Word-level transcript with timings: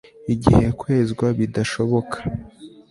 igihe 0.33 0.65
kwezwa 0.79 1.25
bidashoboka 1.37 2.17